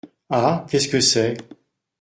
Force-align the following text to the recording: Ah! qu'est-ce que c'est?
Ah! 0.31 0.65
qu'est-ce 0.67 0.87
que 0.87 0.99
c'est? 0.99 1.37